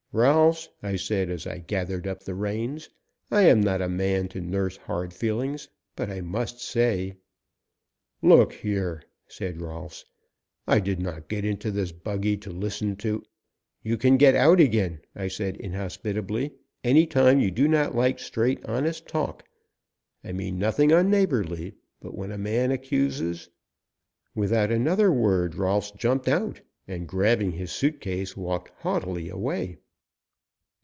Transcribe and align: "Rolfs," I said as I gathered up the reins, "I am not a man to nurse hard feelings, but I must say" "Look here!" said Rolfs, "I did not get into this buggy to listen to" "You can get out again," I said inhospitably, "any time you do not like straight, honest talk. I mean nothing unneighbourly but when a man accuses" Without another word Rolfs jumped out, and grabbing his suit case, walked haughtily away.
"Rolfs," 0.13 0.67
I 0.83 0.97
said 0.97 1.29
as 1.29 1.47
I 1.47 1.59
gathered 1.59 2.05
up 2.05 2.23
the 2.23 2.35
reins, 2.35 2.89
"I 3.31 3.43
am 3.43 3.61
not 3.61 3.81
a 3.81 3.87
man 3.87 4.27
to 4.35 4.41
nurse 4.41 4.75
hard 4.75 5.13
feelings, 5.13 5.69
but 5.95 6.09
I 6.09 6.19
must 6.19 6.59
say" 6.59 7.15
"Look 8.21 8.51
here!" 8.51 9.03
said 9.29 9.61
Rolfs, 9.61 10.03
"I 10.67 10.81
did 10.81 10.99
not 10.99 11.29
get 11.29 11.45
into 11.45 11.71
this 11.71 11.93
buggy 11.93 12.35
to 12.39 12.49
listen 12.51 12.97
to" 12.97 13.23
"You 13.83 13.95
can 13.95 14.17
get 14.17 14.35
out 14.35 14.59
again," 14.59 14.99
I 15.15 15.29
said 15.29 15.55
inhospitably, 15.55 16.51
"any 16.83 17.07
time 17.07 17.39
you 17.39 17.49
do 17.49 17.69
not 17.69 17.95
like 17.95 18.19
straight, 18.19 18.59
honest 18.65 19.07
talk. 19.07 19.45
I 20.25 20.33
mean 20.33 20.59
nothing 20.59 20.91
unneighbourly 20.91 21.75
but 22.01 22.15
when 22.17 22.33
a 22.33 22.37
man 22.37 22.71
accuses" 22.71 23.49
Without 24.35 24.73
another 24.73 25.09
word 25.09 25.55
Rolfs 25.55 25.91
jumped 25.91 26.27
out, 26.27 26.59
and 26.85 27.07
grabbing 27.07 27.53
his 27.53 27.71
suit 27.71 28.01
case, 28.01 28.35
walked 28.35 28.73
haughtily 28.81 29.29
away. 29.29 29.77